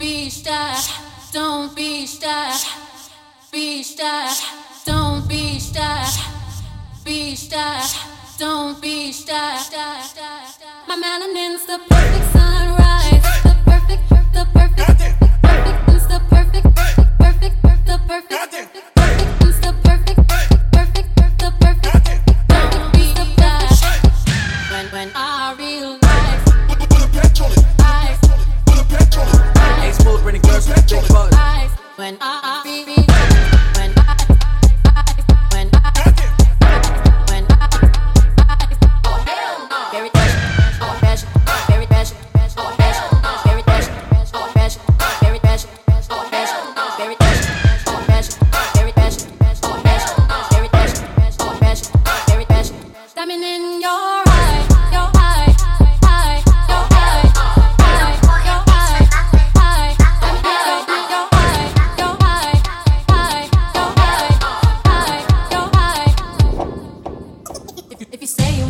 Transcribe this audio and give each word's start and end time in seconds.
Be 0.00 0.30
shy, 0.30 0.80
don't 1.30 1.76
be 1.76 2.06
shy. 2.06 2.56
Be 3.52 3.82
shy, 3.82 4.32
don't 4.86 5.28
be 5.28 5.60
shy. 5.60 6.08
Be 7.04 7.36
shy, 7.36 7.86
don't 8.38 8.80
be 8.80 9.12
shy. 9.12 9.58
My 10.88 10.96
melanin's 10.96 11.66
the 11.66 11.78
perfect 11.86 12.32
sunrise. 12.32 13.22
The 13.44 13.54
perfect, 13.66 14.08
the 14.32 14.46
perfect, 14.54 15.20
perfect, 15.42 15.88
it's 15.90 16.06
the 16.06 16.18
perfect, 16.30 16.74
perfect, 17.20 17.62
the 17.84 18.00
perfect, 18.08 18.30
perfect, 18.96 19.42
it's 19.42 19.58
the 19.60 19.72
perfect, 19.84 20.26
perfect, 20.72 21.08
the 21.38 21.52
perfect. 21.60 22.48
Don't 22.48 22.92
be 22.94 23.04
shy. 23.36 23.92
When 24.72 24.86
when 24.92 25.12
I 25.14 25.39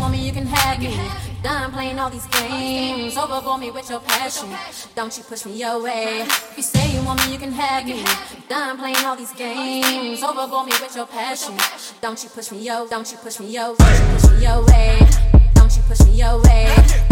want 0.00 0.12
me, 0.12 0.26
you 0.26 0.32
can 0.32 0.46
have 0.46 0.80
me. 0.80 0.98
Done 1.42 1.70
playing 1.72 1.98
all 1.98 2.10
these 2.10 2.26
games. 2.26 3.14
Overbore 3.16 3.60
me 3.60 3.70
with 3.70 3.88
your 3.90 4.00
passion. 4.00 4.48
Don't 4.94 5.16
you 5.16 5.22
push 5.24 5.46
me 5.46 5.62
away. 5.62 6.20
If 6.22 6.56
you 6.56 6.62
say 6.62 6.94
you 6.94 7.04
want 7.04 7.24
me, 7.24 7.32
you 7.32 7.38
can 7.38 7.52
have 7.52 7.86
me. 7.86 8.02
Done 8.48 8.78
playing 8.78 9.04
all 9.04 9.16
these 9.16 9.32
games. 9.32 10.20
Overbore 10.20 10.66
me 10.66 10.72
with 10.80 10.96
your 10.96 11.06
passion. 11.06 11.54
Don't 12.00 12.22
you 12.22 12.30
push 12.30 12.50
me 12.50 12.62
yo. 12.62 12.86
Don't 12.88 13.10
you 13.10 13.18
push 13.18 13.40
me 13.40 13.48
yo. 13.48 13.74
Don't 13.76 13.98
you 13.98 14.18
push 14.18 14.30
me 14.30 14.46
away. 14.46 14.98
Don't 15.54 15.76
you 15.76 15.82
push 15.82 16.00
me 16.06 16.22
away. 16.22 17.09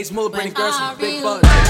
Big 0.00 0.08
buzz. 1.22 1.44
eyes, 1.44 1.60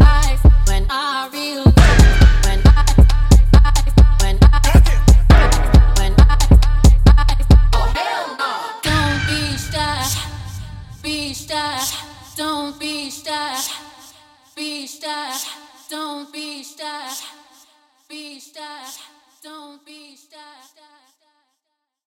eyes. 0.00 0.40
When 0.66 0.86
I 0.88 1.28
realize, 1.30 1.76
when 2.46 2.62
I, 2.64 2.88
when 4.22 4.38
I, 4.40 4.44
when 5.98 6.14
I, 6.16 6.18
oh 7.74 7.86
hell 7.98 8.28
no. 8.40 8.52
Don't 8.82 9.20
be 9.28 9.40
shy, 9.58 10.08
be 11.02 11.34
shy. 11.34 11.84
Don't 12.34 12.78
be 12.80 13.10
shy, 13.10 13.60
be 14.56 14.86
shy. 14.86 15.38
Don't 15.90 16.32
be 16.32 16.62
shy, 16.64 17.12
be 18.08 18.40
shy. 18.40 18.86
Don't 19.42 19.84
be 19.84 20.16
shy. 20.16 20.97